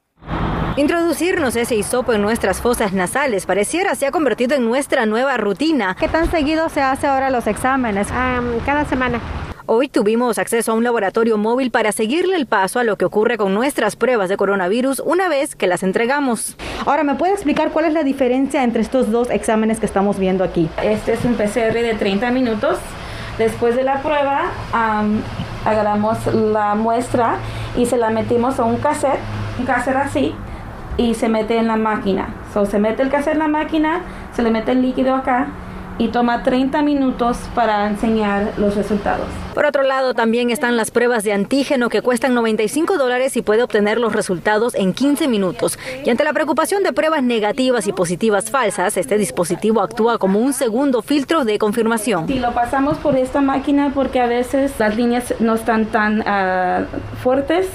Introducirnos 0.76 1.56
ese 1.56 1.74
hisopo 1.74 2.12
en 2.12 2.22
nuestras 2.22 2.60
fosas 2.60 2.92
nasales 2.92 3.44
pareciera 3.44 3.96
se 3.96 4.06
ha 4.06 4.12
convertido 4.12 4.54
en 4.54 4.64
nuestra 4.64 5.04
nueva 5.04 5.36
rutina. 5.36 5.96
¿Qué 5.98 6.08
tan 6.08 6.30
seguido 6.30 6.68
se 6.68 6.80
hace 6.80 7.08
ahora 7.08 7.28
los 7.30 7.48
exámenes? 7.48 8.06
cada 8.64 8.84
semana. 8.84 9.20
Hoy 9.66 9.88
tuvimos 9.88 10.38
acceso 10.38 10.72
a 10.72 10.74
un 10.74 10.84
laboratorio 10.84 11.38
móvil 11.38 11.70
para 11.70 11.92
seguirle 11.92 12.36
el 12.36 12.46
paso 12.46 12.78
a 12.78 12.84
lo 12.84 12.96
que 12.96 13.04
ocurre 13.04 13.36
con 13.36 13.52
nuestras 13.52 13.96
pruebas 13.96 14.28
de 14.28 14.36
coronavirus 14.36 15.00
una 15.00 15.28
vez 15.28 15.56
que 15.56 15.66
las 15.66 15.82
entregamos. 15.82 16.56
Ahora, 16.86 17.02
¿me 17.02 17.16
puede 17.16 17.32
explicar 17.32 17.70
cuál 17.70 17.86
es 17.86 17.92
la 17.92 18.04
diferencia 18.04 18.62
entre 18.62 18.82
estos 18.82 19.10
dos 19.10 19.28
exámenes 19.30 19.80
que 19.80 19.86
estamos 19.86 20.18
viendo 20.18 20.44
aquí? 20.44 20.68
Este 20.82 21.14
es 21.14 21.24
un 21.24 21.34
PCR 21.34 21.72
de 21.72 21.94
30 21.98 22.30
minutos. 22.30 22.78
Después 23.38 23.74
de 23.74 23.82
la 23.82 24.02
prueba, 24.02 24.50
agarramos 25.64 26.26
la 26.26 26.74
muestra 26.74 27.38
y 27.76 27.86
se 27.86 27.96
la 27.96 28.10
metimos 28.10 28.58
a 28.58 28.64
un 28.64 28.76
cassette, 28.76 29.20
un 29.58 29.66
cassette 29.66 29.96
así, 29.96 30.34
y 30.96 31.14
se 31.14 31.28
mete 31.28 31.56
en 31.56 31.66
la 31.66 31.76
máquina. 31.76 32.28
So, 32.52 32.66
se 32.66 32.78
mete 32.78 33.02
el 33.02 33.10
cassette 33.10 33.34
en 33.34 33.40
la 33.40 33.48
máquina, 33.48 34.00
se 34.34 34.42
le 34.42 34.50
mete 34.50 34.72
el 34.72 34.82
líquido 34.82 35.14
acá 35.14 35.48
y 36.00 36.08
toma 36.08 36.42
30 36.42 36.80
minutos 36.80 37.36
para 37.54 37.86
enseñar 37.86 38.54
los 38.56 38.74
resultados. 38.74 39.26
Por 39.52 39.66
otro 39.66 39.82
lado, 39.82 40.14
también 40.14 40.48
están 40.48 40.78
las 40.78 40.90
pruebas 40.90 41.24
de 41.24 41.34
antígeno 41.34 41.90
que 41.90 42.00
cuestan 42.00 42.32
95 42.32 42.96
dólares 42.96 43.36
y 43.36 43.42
puede 43.42 43.62
obtener 43.62 44.00
los 44.00 44.14
resultados 44.14 44.74
en 44.74 44.94
15 44.94 45.28
minutos. 45.28 45.78
Y 46.02 46.08
ante 46.08 46.24
la 46.24 46.32
preocupación 46.32 46.82
de 46.84 46.94
pruebas 46.94 47.22
negativas 47.22 47.86
y 47.86 47.92
positivas 47.92 48.50
falsas, 48.50 48.96
este 48.96 49.18
dispositivo 49.18 49.82
actúa 49.82 50.16
como 50.16 50.38
un 50.38 50.54
segundo 50.54 51.02
filtro 51.02 51.44
de 51.44 51.58
confirmación. 51.58 52.28
Si 52.28 52.38
lo 52.38 52.52
pasamos 52.54 52.96
por 52.96 53.16
esta 53.16 53.42
máquina 53.42 53.92
porque 53.94 54.20
a 54.20 54.26
veces 54.26 54.72
las 54.78 54.96
líneas 54.96 55.34
no 55.38 55.54
están 55.54 55.84
tan 55.84 56.22
ah, 56.26 56.86
fuertes, 57.22 57.68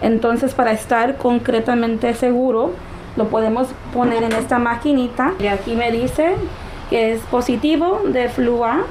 entonces 0.00 0.54
para 0.54 0.70
estar 0.70 1.16
concretamente 1.16 2.14
seguro, 2.14 2.70
lo 3.16 3.26
podemos 3.28 3.66
poner 3.92 4.22
en 4.22 4.32
esta 4.32 4.60
maquinita. 4.60 5.32
Y 5.40 5.48
aquí 5.48 5.74
me 5.74 5.90
dice 5.90 6.36
que 6.90 7.12
es 7.12 7.20
positivo 7.22 8.00
de 8.04 8.28
flu 8.28 8.64
A, 8.64 8.82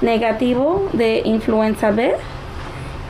negativo 0.00 0.88
de 0.92 1.22
influenza 1.24 1.90
B 1.90 2.14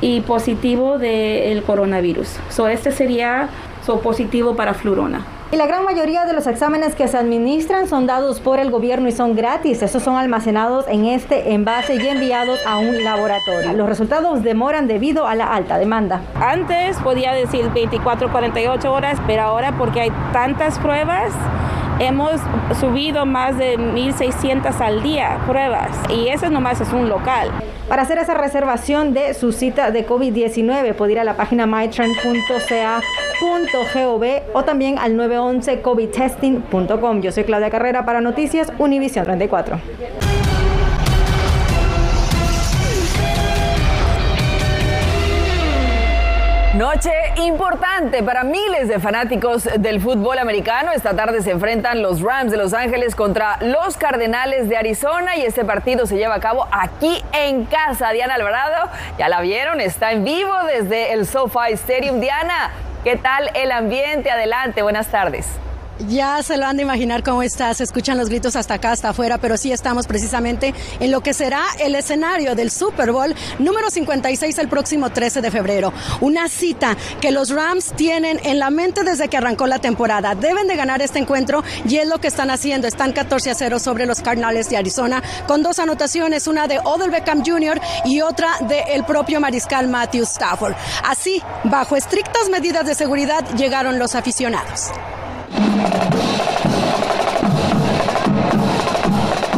y 0.01 0.21
positivo 0.21 0.99
del 0.99 1.63
coronavirus. 1.63 2.29
So, 2.51 2.69
este 2.69 2.93
sería 2.93 3.49
so, 3.85 4.01
positivo 4.01 4.55
para 4.55 4.75
flurona. 4.75 5.25
Y 5.53 5.57
la 5.57 5.67
gran 5.67 5.85
mayoría 5.85 6.25
de 6.25 6.33
los 6.33 6.49
exámenes 6.49 6.97
que 6.97 7.07
se 7.07 7.17
administran 7.17 7.87
son 7.87 8.07
dados 8.07 8.41
por 8.41 8.59
el 8.59 8.73
gobierno 8.73 9.09
y 9.09 9.13
son 9.13 9.37
gratis. 9.37 9.83
Estos 9.83 10.03
son 10.03 10.17
almacenados 10.17 10.85
en 10.89 11.05
este 11.05 11.53
envase 11.53 11.95
y 11.95 12.09
enviados 12.09 12.59
a 12.67 12.79
un 12.79 13.05
laboratorio. 13.05 13.73
Los 13.75 13.89
resultados 13.89 14.43
demoran 14.43 14.89
debido 14.89 15.29
a 15.29 15.37
la 15.37 15.47
alta 15.47 15.79
demanda. 15.79 16.23
Antes 16.41 16.97
podía 16.99 17.33
decir 17.35 17.71
24, 17.73 18.33
48 18.33 18.93
horas, 18.93 19.19
pero 19.29 19.43
ahora 19.43 19.77
porque 19.79 20.01
hay 20.01 20.11
tantas 20.33 20.79
pruebas, 20.81 21.33
Hemos 22.01 22.41
subido 22.81 23.25
más 23.25 23.57
de 23.57 23.79
1.600 23.79 24.81
al 24.81 25.01
día 25.03 25.39
pruebas 25.47 25.91
y 26.11 26.29
eso 26.29 26.51
nomás 26.51 26.81
es 26.81 26.93
un 26.93 27.09
local. 27.09 27.53
Para 27.89 28.03
hacer 28.03 28.19
esa 28.19 28.35
reservación 28.35 29.15
de 29.15 29.33
su 29.35 29.53
cita 29.53 29.93
de 29.93 30.05
COVID-19 30.07 30.95
puede 30.95 31.13
ir 31.13 31.21
a 31.21 31.25
la 31.25 31.37
página 31.37 31.67
mytrend.ca.gov 31.67 34.25
o 34.55 34.65
también 34.65 34.99
al 34.99 35.17
911 35.17 35.83
covidtesting.com. 35.83 37.21
Yo 37.21 37.31
soy 37.31 37.45
Claudia 37.45 37.71
Carrera 37.71 38.05
para 38.05 38.21
Noticias 38.21 38.73
Univision 38.79 39.25
34. 39.25 40.34
Noche 46.75 47.13
importante 47.37 48.25
para 48.25 48.43
miles 48.43 48.89
de 48.89 48.99
fanáticos 48.99 49.69
del 49.79 50.01
fútbol 50.01 50.41
americano. 50.41 50.91
Esta 50.91 51.15
tarde 51.15 51.41
se 51.41 51.53
enfrentan 51.53 52.03
los 52.03 52.21
Rams 52.21 52.51
de 52.51 52.57
Los 52.57 52.75
Ángeles 52.75 53.15
contra 53.15 53.59
los 53.61 53.97
Cardenales 53.97 54.69
de 54.69 54.77
Arizona 54.77 55.37
y 55.37 55.43
este 55.43 55.65
partido 55.65 56.05
se 56.05 56.17
lleva 56.17 56.35
a 56.35 56.41
cabo 56.41 56.67
aquí 56.73 57.23
en 57.33 57.65
casa. 57.67 58.11
Diana 58.11 58.35
Alvarado, 58.35 58.91
ya 59.17 59.29
la 59.29 59.41
vieron, 59.41 59.81
está 59.81 60.11
en 60.11 60.25
vivo 60.25 60.53
desde 60.67 61.13
el 61.13 61.29
SoFi 61.29 61.75
Stadium. 61.75 62.19
Diana, 62.19 62.73
¿qué 63.05 63.15
tal 63.19 63.53
el 63.55 63.71
ambiente? 63.71 64.33
Adelante, 64.33 64.83
buenas 64.83 65.07
tardes. 65.07 65.47
Ya 66.09 66.43
se 66.43 66.57
lo 66.57 66.67
han 66.67 66.77
de 66.77 66.83
imaginar 66.83 67.23
cómo 67.23 67.43
está, 67.43 67.73
se 67.73 67.85
escuchan 67.85 68.19
los 68.19 68.29
gritos 68.29 68.57
hasta 68.57 68.75
acá, 68.75 68.91
hasta 68.93 69.11
afuera, 69.11 69.39
pero 69.39 69.57
sí 69.57 69.71
estamos 69.71 70.07
precisamente 70.09 70.75
en 70.99 71.11
lo 71.13 71.21
que 71.21 71.33
será 71.33 71.63
el 71.79 71.95
escenario 71.95 72.57
del 72.57 72.71
Super 72.71 73.13
Bowl 73.13 73.35
número 73.61 73.91
56 73.91 74.59
el 74.59 74.69
próximo 74.69 75.11
13 75.11 75.41
de 75.41 75.51
febrero. 75.53 75.93
Una 76.21 76.49
cita 76.49 76.97
que 77.21 77.31
los 77.31 77.51
Rams 77.51 77.93
tienen 77.95 78.41
en 78.43 78.59
la 78.59 78.71
mente 78.71 79.05
desde 79.05 79.29
que 79.29 79.37
arrancó 79.37 79.67
la 79.67 79.79
temporada. 79.79 80.35
Deben 80.35 80.67
de 80.67 80.75
ganar 80.75 81.01
este 81.01 81.21
encuentro 81.21 81.63
y 81.89 81.97
es 81.97 82.09
lo 82.09 82.19
que 82.19 82.29
están 82.29 82.51
haciendo. 82.51 82.89
Están 82.89 83.13
14 83.13 83.51
a 83.51 83.55
0 83.55 83.79
sobre 83.79 84.07
los 84.07 84.21
Cardinals 84.21 84.69
de 84.69 84.77
Arizona 84.77 85.23
con 85.47 85.63
dos 85.63 85.79
anotaciones, 85.79 86.49
una 86.49 86.67
de 86.67 86.81
Odell 86.85 87.11
Beckham 87.11 87.45
Jr. 87.45 87.81
y 88.05 88.21
otra 88.21 88.59
del 88.69 89.05
propio 89.05 89.41
mariscal 89.41 89.89
Matthew 89.89 90.25
Stafford. 90.25 90.75
Así, 91.05 91.41
bajo 91.65 91.97
estrictas 91.97 92.49
medidas 92.51 92.85
de 92.85 92.95
seguridad, 92.97 93.45
llegaron 93.57 93.99
los 93.99 94.17
aficionados. 94.17 94.91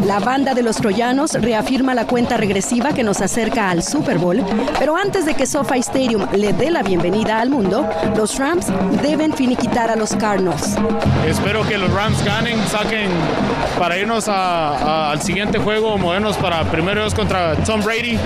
La 0.07 0.21
banda 0.21 0.55
de 0.55 0.63
los 0.63 0.77
troyanos 0.77 1.35
reafirma 1.35 1.93
la 1.93 2.07
cuenta 2.07 2.37
regresiva 2.37 2.95
que 2.95 3.03
nos 3.03 3.21
acerca 3.21 3.71
al 3.71 3.83
Super 3.83 4.19
Bowl, 4.19 4.43
pero 4.79 4.97
antes 4.97 5.27
de 5.27 5.35
que 5.35 5.47
SoFi 5.47 5.81
Stadium 5.81 6.27
le 6.33 6.53
dé 6.53 6.71
la 6.71 6.83
bienvenida 6.83 7.41
al 7.41 7.51
mundo, 7.51 7.87
los 8.17 8.39
Rams 8.39 8.69
deben 9.03 9.35
finiquitar 9.35 9.91
a 9.91 9.97
los 9.97 10.15
Cardinals. 10.15 10.77
Espero 11.29 11.67
que 11.67 11.77
los 11.77 11.93
Rams 11.93 12.25
ganen, 12.25 12.59
saquen 12.69 13.11
para 13.79 13.99
irnos 13.99 14.29
al 14.29 15.21
siguiente 15.23 15.59
juego, 15.59 15.97
movernos 15.99 16.37
para 16.37 16.65
primeros 16.65 17.15
contra 17.15 17.55
Tom 17.57 17.83
Brady. 17.83 18.19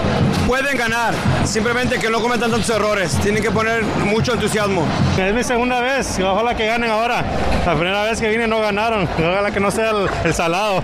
Pueden 0.46 0.76
ganar, 0.76 1.14
simplemente 1.44 1.98
que 1.98 2.08
no 2.10 2.20
cometan 2.20 2.50
tantos 2.50 2.70
errores, 2.70 3.16
tienen 3.22 3.42
que 3.42 3.50
poner 3.50 3.82
mucho 4.04 4.34
entusiasmo. 4.34 4.86
Es 5.18 5.34
mi 5.34 5.42
segunda 5.42 5.80
vez, 5.80 6.18
ojalá 6.20 6.56
que 6.56 6.66
ganen 6.66 6.90
ahora. 6.90 7.24
La 7.66 7.74
primera 7.74 8.02
vez 8.04 8.20
que 8.20 8.28
vine 8.28 8.46
no 8.46 8.60
ganaron, 8.60 9.08
ojalá 9.18 9.50
que 9.50 9.60
no 9.60 9.70
sea 9.70 9.92
el, 10.24 10.34
salado. 10.34 10.82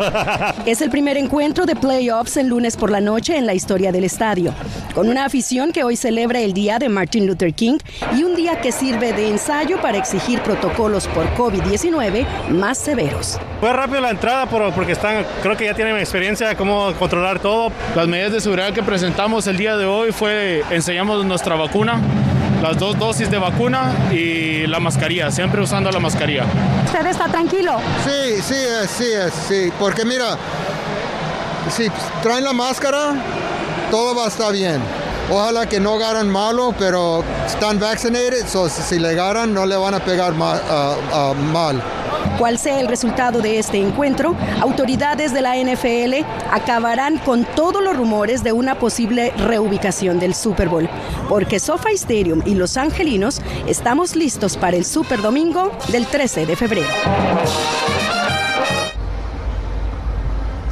el 0.66 0.90
primer 0.90 1.16
encuentro 1.16 1.66
de 1.66 1.74
playoffs 1.74 2.36
el 2.36 2.48
lunes 2.48 2.76
por 2.76 2.90
la 2.90 3.00
noche 3.00 3.36
en 3.36 3.46
la 3.46 3.54
historia 3.54 3.92
del 3.92 4.04
estadio, 4.04 4.52
con 4.94 5.08
una 5.08 5.24
afición 5.24 5.72
que 5.72 5.84
hoy 5.84 5.96
celebra 5.96 6.40
el 6.40 6.52
día 6.52 6.78
de 6.78 6.88
Martin 6.88 7.26
Luther 7.26 7.54
King 7.54 7.78
y 8.16 8.24
un 8.24 8.34
día 8.34 8.60
que 8.60 8.72
sirve 8.72 9.12
de 9.12 9.30
ensayo 9.30 9.80
para 9.80 9.98
exigir 9.98 10.40
protocolos 10.42 11.06
por 11.08 11.26
COVID-19 11.34 12.26
más 12.50 12.78
severos. 12.78 13.38
Fue 13.60 13.72
rápido 13.72 14.00
la 14.00 14.10
entrada 14.10 14.46
porque 14.46 14.92
están, 14.92 15.24
creo 15.42 15.56
que 15.56 15.64
ya 15.64 15.74
tienen 15.74 15.96
experiencia 15.96 16.48
de 16.48 16.56
cómo 16.56 16.92
controlar 16.98 17.38
todo. 17.38 17.72
Las 17.94 18.06
medidas 18.06 18.32
de 18.32 18.40
seguridad 18.40 18.72
que 18.72 18.82
presentamos 18.82 19.46
el 19.46 19.56
día 19.56 19.76
de 19.76 19.86
hoy 19.86 20.12
fue 20.12 20.62
enseñamos 20.70 21.24
nuestra 21.24 21.56
vacuna 21.56 22.00
las 22.62 22.78
dos 22.78 22.98
dosis 22.98 23.30
de 23.30 23.38
vacuna 23.38 23.92
y 24.10 24.66
la 24.66 24.80
mascarilla, 24.80 25.30
siempre 25.30 25.60
usando 25.60 25.90
la 25.90 26.00
mascarilla. 26.00 26.44
¿Usted 26.84 27.06
está 27.06 27.28
tranquilo? 27.28 27.78
Sí, 28.04 28.42
sí, 28.42 28.54
sí, 28.88 29.04
sí, 29.48 29.72
porque 29.78 30.04
mira, 30.04 30.36
si 31.70 31.88
traen 32.22 32.44
la 32.44 32.52
máscara, 32.52 33.14
todo 33.90 34.14
va 34.14 34.24
a 34.24 34.28
estar 34.28 34.52
bien. 34.52 34.80
Ojalá 35.30 35.66
que 35.66 35.80
no 35.80 35.94
agarren 35.94 36.30
malo, 36.30 36.74
pero 36.78 37.24
están 37.46 37.78
vaccinated, 37.78 38.46
so 38.46 38.68
si 38.68 38.98
le 38.98 39.10
agarran 39.10 39.52
no 39.52 39.66
le 39.66 39.76
van 39.76 39.94
a 39.94 40.00
pegar 40.00 40.32
mal. 40.34 41.82
Cual 42.38 42.58
sea 42.58 42.80
el 42.80 42.88
resultado 42.88 43.40
de 43.40 43.58
este 43.58 43.78
encuentro, 43.78 44.36
autoridades 44.60 45.32
de 45.32 45.42
la 45.42 45.56
NFL 45.56 46.24
acabarán 46.50 47.18
con 47.18 47.44
todos 47.44 47.82
los 47.82 47.96
rumores 47.96 48.42
de 48.42 48.52
una 48.52 48.78
posible 48.78 49.32
reubicación 49.38 50.18
del 50.18 50.34
Super 50.34 50.68
Bowl, 50.68 50.88
porque 51.28 51.58
SoFi 51.58 51.94
Stadium 51.94 52.42
y 52.44 52.54
Los 52.54 52.76
Angelinos 52.76 53.40
estamos 53.66 54.16
listos 54.16 54.56
para 54.56 54.76
el 54.76 54.84
Super 54.84 55.22
Domingo 55.22 55.72
del 55.90 56.06
13 56.06 56.46
de 56.46 56.56
febrero. 56.56 56.88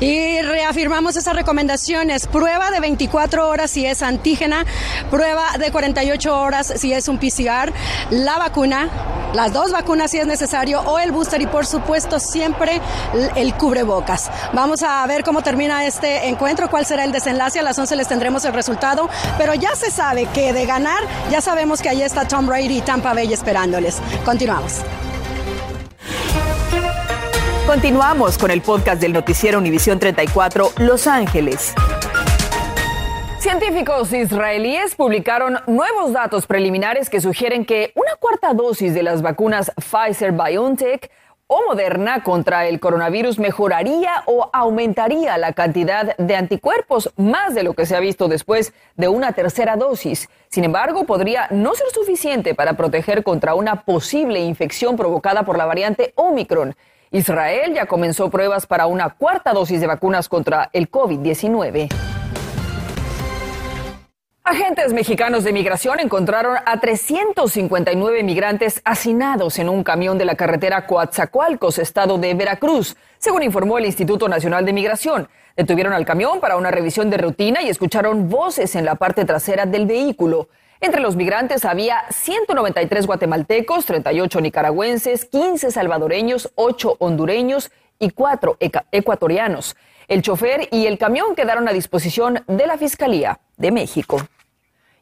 Y 0.01 0.41
reafirmamos 0.43 1.17
esas 1.17 1.35
recomendaciones. 1.35 2.27
Prueba 2.27 2.71
de 2.71 2.81
24 2.81 3.49
horas 3.49 3.71
si 3.71 3.87
es 3.87 4.03
antígena, 4.03 4.65
prueba 5.11 5.57
de 5.59 5.71
48 5.71 6.41
horas 6.41 6.73
si 6.77 6.93
es 6.93 7.09
un 7.09 7.19
PCR, 7.19 7.73
la 8.11 8.39
vacuna, 8.39 8.89
las 9.35 9.53
dos 9.53 9.73
vacunas 9.73 10.11
si 10.11 10.19
es 10.19 10.27
necesario 10.27 10.81
o 10.81 10.99
el 10.99 11.13
booster 11.13 11.41
y 11.41 11.47
por 11.47 11.67
supuesto 11.67 12.19
siempre 12.19 12.81
el 13.37 13.55
cubrebocas. 13.55 14.31
Vamos 14.53 14.83
a 14.83 15.07
ver 15.07 15.23
cómo 15.23 15.43
termina 15.43 15.87
este 15.87 16.29
encuentro, 16.29 16.69
cuál 16.69 16.87
será 16.87 17.05
el 17.05 17.13
desenlace. 17.13 17.61
A 17.61 17.63
las 17.63 17.79
11 17.79 17.97
les 17.97 18.09
tendremos 18.09 18.45
el 18.45 18.53
resultado, 18.53 19.09
pero 19.39 19.55
ya 19.55 19.77
se 19.77 19.91
sabe 19.91 20.27
que 20.27 20.53
de 20.53 20.67
ganar, 20.67 21.03
ya 21.31 21.41
sabemos 21.41 21.81
que 21.81 21.89
ahí 21.89 22.03
está 22.03 22.27
Tom 22.27 22.47
Brady 22.47 22.79
y 22.79 22.81
Tampa 22.81 23.15
Bay 23.15 23.33
esperándoles. 23.33 24.01
Continuamos. 24.25 24.81
Continuamos 27.75 28.39
con 28.39 28.53
el 28.53 28.63
podcast 28.63 29.01
del 29.01 29.13
noticiero 29.13 29.59
Univisión 29.59 29.99
34 29.99 30.75
Los 30.79 31.09
Ángeles. 31.09 31.75
Científicos 33.41 34.13
israelíes 34.13 34.95
publicaron 34.95 35.59
nuevos 35.67 36.13
datos 36.13 36.47
preliminares 36.47 37.11
que 37.11 37.21
sugieren 37.21 37.65
que 37.65 37.91
una 37.97 38.15
cuarta 38.15 38.55
dosis 38.55 38.95
de 38.95 39.03
las 39.03 39.23
vacunas 39.23 39.73
Pfizer 39.75 40.31
BioNTech 40.31 41.11
o 41.49 41.63
Moderna 41.67 42.23
contra 42.23 42.69
el 42.69 42.79
coronavirus 42.79 43.41
mejoraría 43.41 44.23
o 44.27 44.51
aumentaría 44.53 45.37
la 45.37 45.53
cantidad 45.53 46.17
de 46.17 46.37
anticuerpos 46.37 47.13
más 47.17 47.57
de 47.57 47.65
lo 47.65 47.75
que 47.75 47.87
se 47.87 47.97
ha 47.97 48.01
visto 48.01 48.29
después 48.29 48.73
de 48.95 49.09
una 49.09 49.33
tercera 49.33 49.75
dosis. 49.75 50.29
Sin 50.49 50.63
embargo, 50.63 51.07
podría 51.07 51.49
no 51.51 51.75
ser 51.75 51.89
suficiente 51.93 52.55
para 52.55 52.75
proteger 52.75 53.25
contra 53.25 53.57
una 53.57 53.83
posible 53.83 54.39
infección 54.39 54.97
provocada 54.97 55.43
por 55.43 55.59
la 55.59 55.67
variante 55.67 56.13
Omicron. 56.15 56.77
Israel 57.15 57.73
ya 57.73 57.87
comenzó 57.87 58.29
pruebas 58.29 58.67
para 58.67 58.89
una 58.89 59.09
cuarta 59.11 59.53
dosis 59.53 59.81
de 59.81 59.87
vacunas 59.87 60.29
contra 60.29 60.69
el 60.73 60.91
COVID-19. 60.91 61.89
Agentes 64.43 64.93
mexicanos 64.93 65.45
de 65.45 65.53
migración 65.53 66.01
encontraron 66.01 66.57
a 66.67 66.81
359 66.81 68.25
migrantes 68.25 68.83
hacinados 68.85 69.61
en 69.61 69.69
un 69.69 69.85
camión 69.85 70.19
de 70.19 70.25
la 70.25 70.35
carretera 70.35 70.89
Coatzacoalcos, 70.89 71.79
estado 71.79 72.19
de 72.19 72.35
Veracruz, 72.35 72.97
según 73.19 73.45
informó 73.45 73.79
el 73.79 73.87
Instituto 73.87 74.29
Nacional 74.29 74.67
de 74.67 74.73
Migración. 74.73 75.29
Detuvieron 75.57 75.93
al 75.93 76.05
camión 76.05 76.41
para 76.41 76.57
una 76.57 76.73
revisión 76.73 77.11
de 77.11 77.19
rutina 77.19 77.63
y 77.63 77.69
escucharon 77.69 78.29
voces 78.29 78.75
en 78.75 78.85
la 78.85 78.97
parte 78.97 79.25
trasera 79.25 79.67
del 79.67 79.87
vehículo. 79.87 80.49
Entre 80.81 81.01
los 81.01 81.17
migrantes 81.17 81.65
había 81.65 82.03
193 82.11 83.07
guatemaltecos, 83.07 83.87
38 83.87 84.41
nicaragüenses, 84.41 85.25
15 85.25 85.71
salvadoreños, 85.71 86.53
8 86.57 86.97
hondureños 86.99 87.71
y 87.99 88.11
4 88.11 88.59
ecuatorianos. 88.93 89.77
El 90.09 90.23
chofer 90.23 90.69
y 90.71 90.87
el 90.87 90.99
camión 90.99 91.35
quedaron 91.35 91.69
a 91.69 91.73
disposición 91.73 92.45
de 92.47 92.67
la 92.67 92.77
Fiscalía 92.77 93.41
de 93.57 93.71
México. 93.71 94.19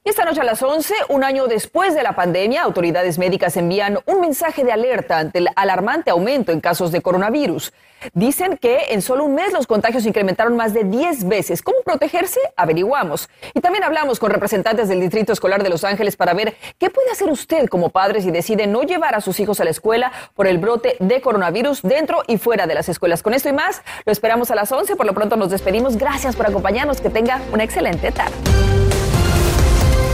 Y 0.04 0.10
esta 0.10 0.24
noche 0.24 0.40
a 0.40 0.44
las 0.44 0.60
11, 0.60 0.94
un 1.10 1.22
año 1.22 1.46
después 1.46 1.94
de 1.94 2.02
la 2.02 2.16
pandemia, 2.16 2.62
autoridades 2.62 3.18
médicas 3.18 3.56
envían 3.56 4.00
un 4.06 4.20
mensaje 4.20 4.64
de 4.64 4.72
alerta 4.72 5.20
ante 5.20 5.38
el 5.38 5.48
alarmante 5.54 6.10
aumento 6.10 6.50
en 6.50 6.60
casos 6.60 6.90
de 6.90 7.00
coronavirus. 7.00 7.72
Dicen 8.12 8.56
que 8.56 8.86
en 8.88 9.00
solo 9.00 9.22
un 9.22 9.36
mes 9.36 9.52
los 9.52 9.68
contagios 9.68 10.04
incrementaron 10.04 10.56
más 10.56 10.74
de 10.74 10.82
10 10.82 11.28
veces. 11.28 11.62
¿Cómo 11.62 11.78
protegerse? 11.84 12.40
Averiguamos. 12.56 13.28
Y 13.54 13.60
también 13.60 13.84
hablamos 13.84 14.18
con 14.18 14.32
representantes 14.32 14.88
del 14.88 14.98
Distrito 14.98 15.32
Escolar 15.32 15.62
de 15.62 15.70
Los 15.70 15.84
Ángeles 15.84 16.16
para 16.16 16.34
ver 16.34 16.56
qué 16.80 16.90
puede 16.90 17.12
hacer 17.12 17.30
usted 17.30 17.68
como 17.68 17.90
padre 17.90 18.22
si 18.22 18.32
decide 18.32 18.66
no 18.66 18.82
llevar 18.82 19.14
a 19.14 19.20
sus 19.20 19.38
hijos 19.38 19.60
a 19.60 19.64
la 19.64 19.70
escuela 19.70 20.10
por 20.34 20.48
el 20.48 20.58
brote 20.58 20.96
de 20.98 21.20
coronavirus 21.20 21.80
dentro 21.82 22.24
y 22.26 22.38
fuera 22.38 22.66
de 22.66 22.74
las 22.74 22.88
escuelas. 22.88 23.22
Con 23.22 23.34
esto 23.34 23.50
y 23.50 23.52
más, 23.52 23.82
lo 24.04 24.10
esperamos 24.10 24.50
a 24.50 24.56
las 24.56 24.72
11. 24.72 24.96
Por 24.96 25.06
lo 25.06 25.14
pronto 25.14 25.36
nos 25.36 25.50
despedimos. 25.50 25.96
Gracias 25.96 26.34
por 26.34 26.48
acompañarnos. 26.48 27.00
Que 27.00 27.08
tenga 27.08 27.40
una 27.52 27.62
excelente 27.62 28.10
tarde. 28.10 28.81